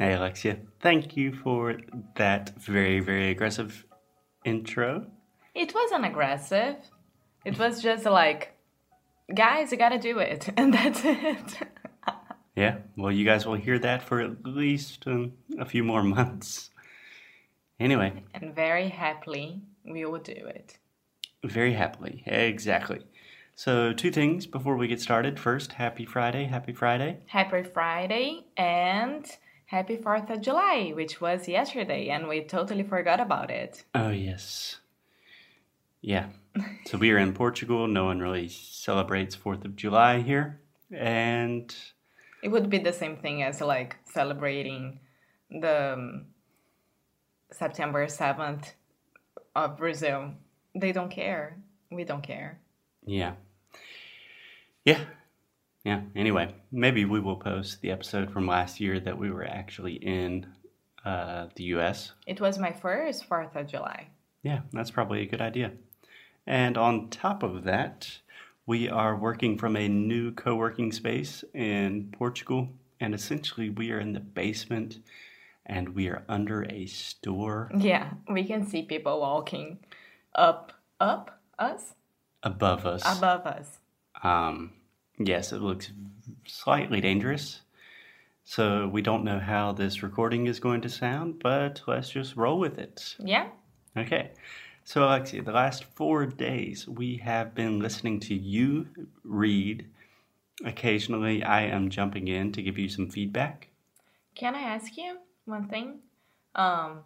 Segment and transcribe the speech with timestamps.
[0.00, 0.56] Hey, Alexia.
[0.80, 1.76] Thank you for
[2.16, 3.84] that very, very aggressive
[4.46, 5.04] intro.
[5.54, 6.76] It wasn't aggressive.
[7.44, 8.56] It was just like,
[9.34, 10.48] guys, you gotta do it.
[10.56, 11.68] And that's it.
[12.56, 16.70] Yeah, well, you guys will hear that for at least um, a few more months.
[17.78, 20.78] Anyway, and very happily, we will do it.
[21.44, 22.22] very happily.
[22.24, 23.00] Exactly.
[23.54, 25.38] So, two things before we get started.
[25.38, 26.44] First, happy Friday.
[26.44, 27.18] Happy Friday.
[27.26, 29.26] Happy Friday and
[29.70, 33.84] happy 4th of July, which was yesterday, and we totally forgot about it.
[33.94, 34.78] Oh, yes.
[36.00, 36.26] Yeah.
[36.86, 37.86] So, we are in Portugal.
[37.86, 40.60] No one really celebrates 4th of July here.
[40.92, 41.72] And
[42.42, 44.98] It would be the same thing as like celebrating
[45.50, 46.26] the um,
[47.52, 48.72] September 7th
[49.54, 50.32] of Brazil.
[50.74, 51.58] They don't care.
[51.92, 52.58] We don't care.
[53.06, 53.34] Yeah.
[54.84, 55.00] Yeah.
[55.84, 56.02] Yeah.
[56.14, 60.46] Anyway, maybe we will post the episode from last year that we were actually in
[61.04, 62.12] uh, the US.
[62.26, 64.08] It was my first 4th of July.
[64.42, 65.72] Yeah, that's probably a good idea.
[66.46, 68.18] And on top of that,
[68.66, 72.68] we are working from a new co working space in Portugal.
[73.00, 74.98] And essentially, we are in the basement
[75.64, 79.78] and we are under a store Yeah, we can see people walking
[80.34, 81.94] up, up us,
[82.42, 83.02] above us.
[83.06, 83.78] above us.
[84.22, 84.72] Um,
[85.20, 85.92] yes, it looks
[86.46, 87.60] slightly dangerous.
[88.44, 92.58] So we don't know how this recording is going to sound, but let's just roll
[92.58, 93.14] with it.
[93.20, 93.48] Yeah,
[93.96, 94.30] Okay.
[94.84, 98.88] So, Alexia, the last four days we have been listening to you
[99.24, 99.86] read.
[100.64, 103.68] Occasionally, I am jumping in to give you some feedback.
[104.34, 106.00] Can I ask you one thing?
[106.54, 107.04] Um,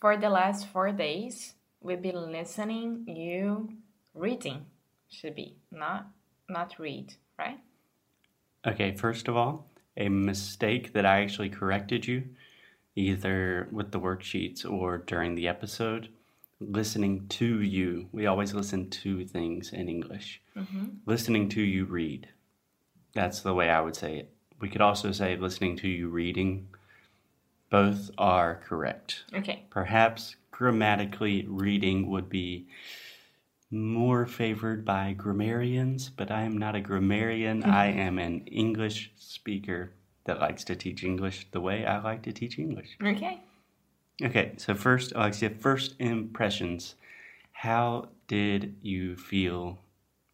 [0.00, 3.04] for the last four days, we've been listening.
[3.06, 3.70] You
[4.14, 4.66] reading
[5.08, 6.08] should be not
[6.48, 7.58] not read, right?
[8.66, 12.24] Okay, first of all, a mistake that I actually corrected you,
[12.94, 16.08] either with the worksheets or during the episode.
[16.58, 18.08] Listening to you.
[18.12, 20.40] We always listen to things in English.
[20.56, 20.84] Mm-hmm.
[21.04, 22.28] Listening to you read.
[23.14, 24.32] That's the way I would say it.
[24.58, 26.68] We could also say listening to you reading.
[27.68, 29.24] Both are correct.
[29.34, 29.64] Okay.
[29.68, 32.68] Perhaps grammatically, reading would be
[33.70, 37.64] more favored by grammarians, but I am not a grammarian.
[37.64, 39.92] I am an English speaker
[40.24, 42.96] that likes to teach English the way I like to teach English.
[43.02, 43.40] Okay.
[44.22, 46.94] Okay, so first, Alexia, first impressions.
[47.52, 49.78] How did you feel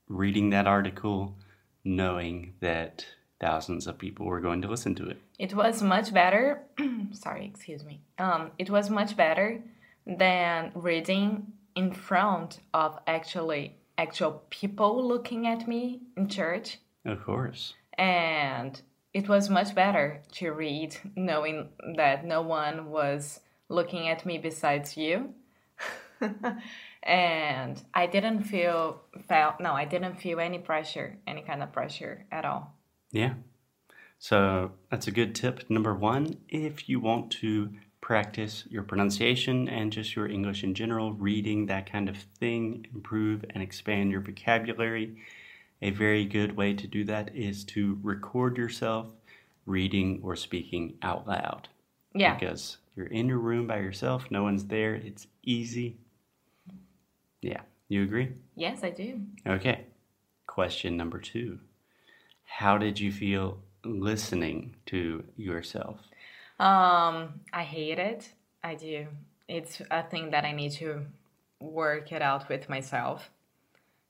[0.08, 1.36] reading that article,
[1.84, 3.04] knowing that
[3.40, 5.20] thousands of people were going to listen to it?
[5.38, 6.62] It was much better.
[7.12, 8.00] sorry, excuse me.
[8.18, 9.62] Um, it was much better
[10.06, 17.74] than reading in front of actually actual people looking at me in church, Of course.
[17.94, 18.80] and
[19.14, 24.96] it was much better to read knowing that no one was looking at me besides
[24.96, 25.34] you.
[27.02, 32.26] and I didn't feel felt no, I didn't feel any pressure, any kind of pressure
[32.30, 32.74] at all.
[33.10, 33.34] Yeah.
[34.18, 35.68] So that's a good tip.
[35.68, 37.70] Number one, if you want to
[38.02, 43.44] practice your pronunciation and just your English in general, reading, that kind of thing, improve
[43.50, 45.16] and expand your vocabulary,
[45.80, 49.06] a very good way to do that is to record yourself
[49.64, 51.68] reading or speaking out loud.
[52.14, 52.34] Yeah.
[52.34, 55.96] Because you're in your room by yourself, no one's there, it's easy.
[57.40, 57.60] Yeah.
[57.88, 58.32] You agree?
[58.56, 59.20] Yes, I do.
[59.46, 59.86] Okay.
[60.46, 61.60] Question number two
[62.44, 66.00] How did you feel listening to yourself?
[66.62, 68.30] Um, I hate it.
[68.62, 69.06] I do.
[69.48, 71.02] It's a thing that I need to
[71.60, 73.30] work it out with myself,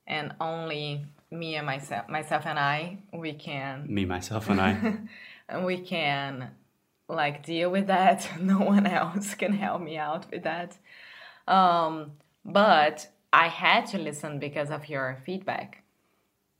[0.05, 4.69] and only me and myself, myself and I, we can, Me, myself, and I.
[5.49, 6.51] and we can,
[7.09, 8.29] like deal with that.
[8.39, 10.77] No one else can help me out with that.
[11.47, 12.11] Um,
[12.45, 15.83] but I had to listen because of your feedback.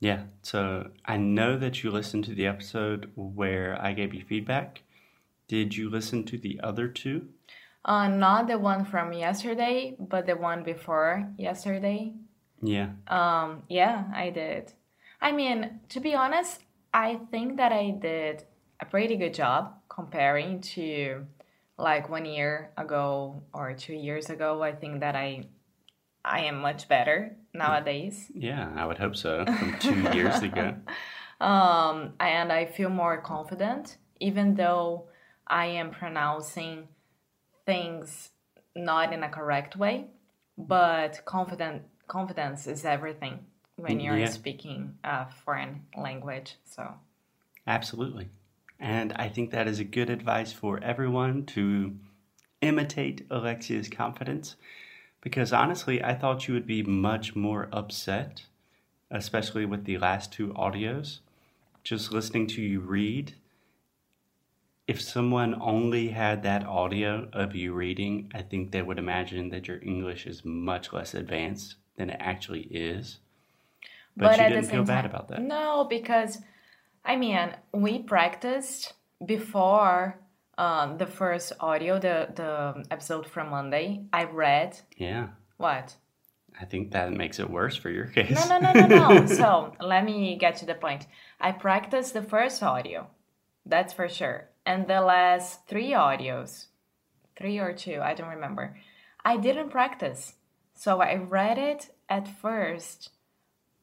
[0.00, 0.24] yeah.
[0.42, 4.82] So I know that you listened to the episode where I gave you feedback.
[5.48, 7.28] Did you listen to the other two?
[7.84, 12.14] Uh, not the one from yesterday, but the one before yesterday.
[12.62, 12.90] Yeah.
[13.08, 14.72] Um, yeah, I did.
[15.20, 16.60] I mean, to be honest,
[16.94, 18.44] I think that I did
[18.80, 21.26] a pretty good job comparing to
[21.76, 24.62] like one year ago or two years ago.
[24.62, 25.44] I think that I
[26.24, 28.30] I am much better nowadays.
[28.34, 29.44] Yeah, I would hope so.
[29.44, 30.76] From two years ago.
[31.40, 35.08] Um, and I feel more confident, even though
[35.46, 36.88] I am pronouncing
[37.66, 38.30] things
[38.74, 40.06] not in a correct way.
[40.56, 43.46] But confident confidence is everything
[43.76, 44.26] when mm, you're Yeah.
[44.26, 46.56] speaking a foreign language.
[46.64, 46.94] So
[47.66, 48.28] Absolutely.
[48.78, 51.96] And I think that is a good advice for everyone to
[52.60, 54.56] imitate Alexia's confidence
[55.20, 58.44] because honestly, I thought you would be much more upset,
[59.10, 61.20] especially with the last two audios.
[61.82, 63.34] Just listening to you read,
[64.86, 69.66] if someone only had that audio of you reading, I think they would imagine that
[69.68, 73.18] your English is much less advanced than it actually is.
[74.16, 75.42] But, you didn't feel bad time, about that.
[75.42, 76.38] No, because
[77.04, 78.94] I mean, we practiced
[79.24, 80.18] before
[80.56, 84.04] um, the first audio, the the episode from Monday.
[84.12, 84.78] I read.
[84.96, 85.28] Yeah.
[85.56, 85.96] What?
[86.60, 88.30] I think that makes it worse for your case.
[88.30, 89.26] No, no, no, no, no.
[89.40, 91.06] so let me get to the point.
[91.40, 93.08] I practiced the first audio,
[93.66, 96.66] that's for sure, and the last three audios,
[97.36, 98.76] three or two, I don't remember.
[99.24, 100.34] I didn't practice,
[100.74, 103.10] so I read it at first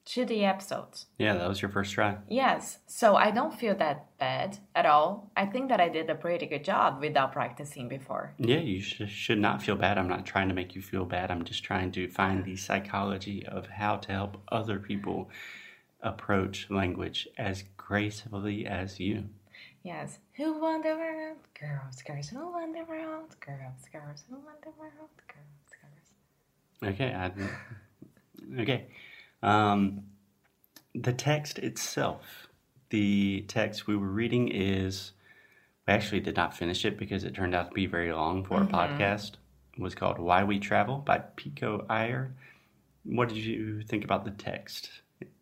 [0.03, 1.05] to the episodes.
[1.17, 2.17] Yeah, that was your first try.
[2.27, 5.31] Yes, so I don't feel that bad at all.
[5.37, 8.33] I think that I did a pretty good job without practicing before.
[8.37, 9.97] Yeah, you sh- should not feel bad.
[9.97, 11.29] I'm not trying to make you feel bad.
[11.29, 15.29] I'm just trying to find the psychology of how to help other people
[16.01, 19.25] approach language as gracefully as you.
[19.83, 20.19] Yes.
[20.33, 21.37] Who won the world?
[21.59, 23.35] Girls, girls, who won the world?
[23.39, 25.09] Girls, girls, who won the world?
[25.27, 25.71] Girls,
[26.81, 26.93] girls.
[26.93, 27.31] Okay, I,
[28.61, 28.85] okay.
[29.41, 30.03] Um,
[30.93, 32.47] the text itself,
[32.89, 35.13] the text we were reading is,
[35.87, 38.55] we actually did not finish it because it turned out to be very long for
[38.55, 39.33] our podcast.
[39.75, 42.33] It was called Why We Travel by Pico Iyer.
[43.03, 44.91] What did you think about the text?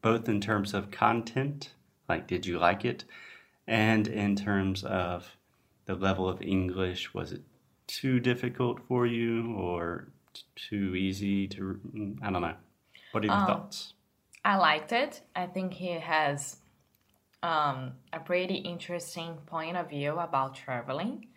[0.01, 1.73] Both in terms of content,
[2.07, 3.03] like did you like it?
[3.69, 5.37] And in terms of
[5.85, 7.43] the level of English, was it
[7.85, 11.79] too difficult for you or t- too easy to,
[12.23, 12.55] I don't know.
[13.11, 13.93] What are your thoughts?
[14.43, 15.21] I liked it.
[15.35, 16.57] I think he has
[17.43, 21.27] um, a pretty interesting point of view about traveling.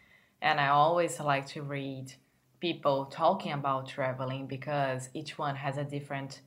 [0.40, 2.14] And I always like to read
[2.61, 6.40] people talking about traveling because each one has a different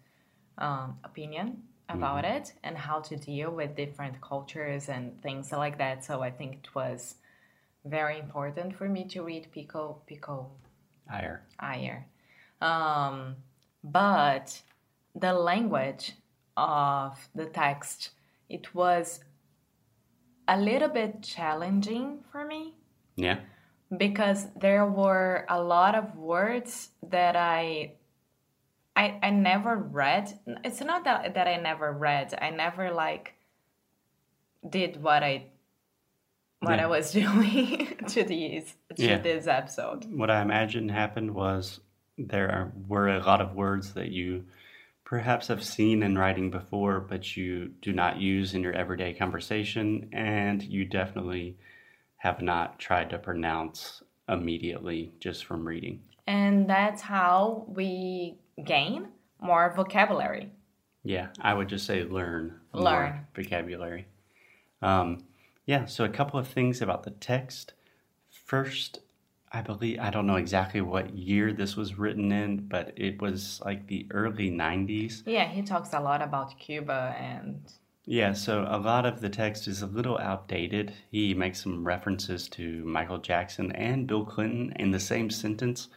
[0.58, 6.04] um, opinion about it and how to deal with different cultures and things like that.
[6.04, 7.16] So I think it was
[7.86, 10.50] very important for me to read Pico Pico
[11.12, 11.44] Iyer.
[11.60, 12.06] Iyer.
[12.62, 13.36] Um,
[13.84, 14.62] but
[15.14, 16.14] the language
[16.58, 18.12] of the text,
[18.50, 19.20] it was
[20.48, 22.74] a little bit challenging for me
[23.16, 23.40] Yeah.
[23.96, 27.94] because there were a lot of words that I
[28.96, 30.38] I, I never read.
[30.64, 32.38] It's not that that I never read.
[32.42, 33.34] I never like
[34.68, 35.46] did what I
[36.60, 36.86] what Yeah.
[36.86, 39.18] I was doing to these to Yeah.
[39.18, 40.06] this episode.
[40.06, 41.80] What I imagine happened was
[42.18, 44.46] there are, were a lot of words that you
[45.04, 50.10] perhaps have seen in writing before, but you do not use in your everyday conversation,
[50.14, 51.58] and you definitely
[52.18, 56.02] have not tried to pronounce immediately just from reading.
[56.26, 59.10] And that's how we gain
[59.42, 60.52] more vocabulary.
[61.04, 63.28] Yeah, I would just say learn Learn.
[63.36, 64.08] vocabulary.
[64.82, 65.24] Um,
[65.66, 67.74] yeah, so a couple of things about the text.
[68.30, 69.00] First,
[69.52, 73.62] I believe I don't know exactly what year this was written in, but it was
[73.64, 75.24] like the early 90s.
[75.26, 77.62] Yeah, he talks a lot about Cuba and
[78.06, 80.94] Yeah, so a lot of the text is a little outdated.
[81.10, 85.88] He makes some references to Michael Jackson and Bill Clinton in the same sentence,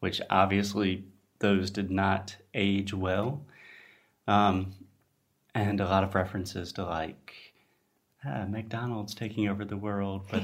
[0.00, 1.04] which obviously
[1.42, 3.44] those did not age well.
[4.26, 4.72] Um,
[5.54, 7.34] and a lot of references to like
[8.24, 10.42] ah, McDonald's taking over the world, but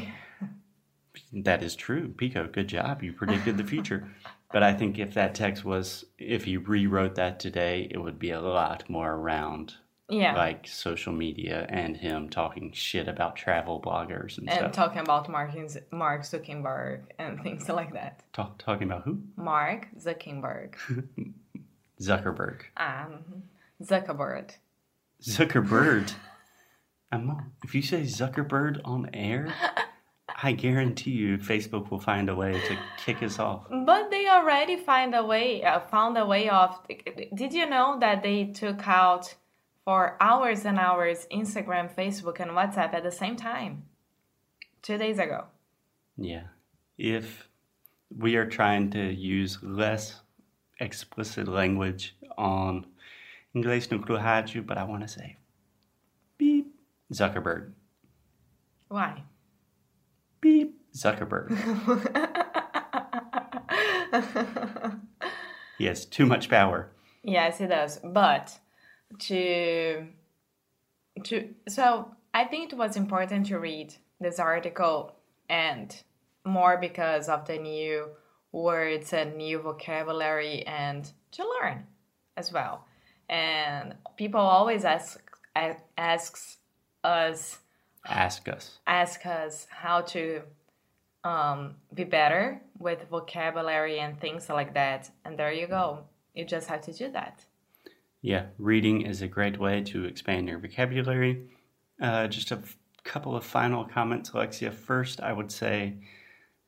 [1.32, 2.08] that is true.
[2.08, 3.02] Pico, good job.
[3.02, 4.06] You predicted the future.
[4.52, 8.32] but I think if that text was, if he rewrote that today, it would be
[8.32, 9.74] a lot more around
[10.08, 14.72] yeah, like social media and him talking shit about travel bloggers and, and stuff.
[14.72, 15.50] talking about Mark
[15.92, 18.22] Mark Zuckerberg and things like that.
[18.32, 19.20] Talk, talking about who?
[19.36, 20.74] Mark Zuckerberg.
[22.00, 22.60] Zuckerberg.
[22.76, 23.42] Um,
[23.82, 24.52] Zuckerberg.
[25.22, 26.12] Zuckerberg.
[27.12, 29.52] I'm, if you say Zuckerberg on air,
[30.42, 33.66] I guarantee you Facebook will find a way to kick us off.
[33.70, 36.78] But they already find a way, uh, found a way of.
[37.34, 39.34] Did you know that they took out
[39.88, 43.84] for hours and hours Instagram, Facebook, and WhatsApp at the same time?
[44.82, 45.46] Two days ago.
[46.18, 46.48] Yeah.
[46.98, 47.48] If
[48.14, 50.20] we are trying to use less
[50.78, 52.84] explicit language on
[53.56, 55.38] Inglês no Rádio, but I want to say
[56.36, 56.66] beep
[57.10, 57.72] Zuckerberg.
[58.88, 59.22] Why?
[60.42, 61.48] Beep Zuckerberg.
[65.78, 66.90] He has too much power.
[67.22, 68.00] Yes, he does.
[68.04, 68.58] But
[69.18, 70.06] to
[71.24, 75.16] to so I think it was important to read this article
[75.48, 76.02] and
[76.44, 78.08] more because of the new
[78.52, 81.86] words and new vocabulary and to learn
[82.36, 82.84] as well.
[83.28, 85.20] And people always ask
[85.96, 86.58] asks
[87.04, 87.58] us
[88.06, 90.42] ask us ask us how to
[91.24, 95.10] um, be better with vocabulary and things like that.
[95.24, 96.04] And there you go.
[96.34, 97.44] You just have to do that.
[98.20, 101.48] Yeah, reading is a great way to expand your vocabulary.
[102.00, 104.72] Uh, just a f- couple of final comments, Alexia.
[104.72, 105.94] First, I would say,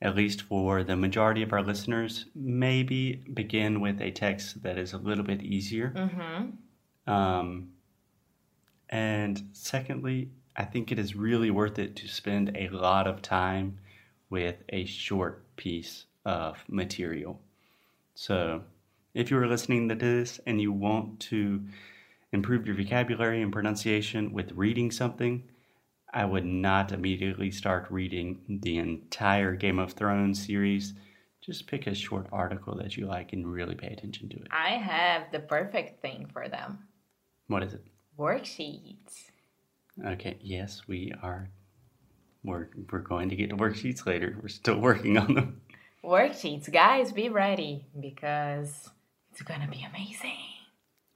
[0.00, 4.92] at least for the majority of our listeners, maybe begin with a text that is
[4.92, 5.92] a little bit easier.
[5.96, 7.12] Mm-hmm.
[7.12, 7.70] Um,
[8.88, 13.78] and secondly, I think it is really worth it to spend a lot of time
[14.30, 17.40] with a short piece of material.
[18.14, 18.62] So,
[19.14, 21.62] if you are listening to this and you want to
[22.32, 25.42] improve your vocabulary and pronunciation with reading something,
[26.12, 30.94] I would not immediately start reading the entire Game of Thrones series.
[31.40, 34.48] Just pick a short article that you like and really pay attention to it.
[34.50, 36.78] I have the perfect thing for them
[37.46, 37.84] What is it?
[38.18, 39.30] worksheets.
[40.04, 41.48] Okay, yes, we are.
[42.44, 44.38] We're, we're going to get to worksheets later.
[44.40, 45.60] We're still working on them.
[46.04, 48.90] Worksheets, guys, be ready because
[49.30, 50.38] it's gonna be amazing.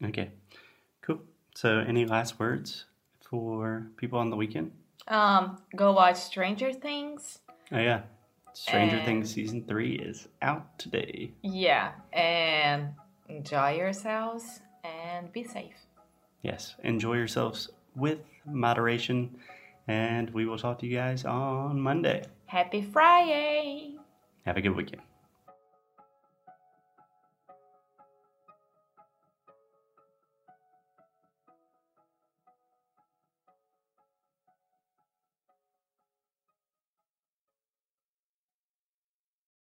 [0.04, 0.30] Okay,
[1.02, 1.20] cool.
[1.54, 2.86] So, any last words
[3.30, 4.72] for people on the weekend?
[5.08, 7.38] Um, go watch Stranger Things.
[7.72, 8.02] Oh, yeah.
[8.52, 11.32] Stranger And- Things season three is out today.
[11.42, 12.94] Yeah, and
[13.28, 15.74] enjoy yourselves and be safe.
[16.42, 19.36] Yes, enjoy yourselves with moderation,
[19.88, 22.24] and we will talk to you guys on Monday.
[22.46, 23.96] Happy Friday!
[24.44, 25.02] Have a good weekend.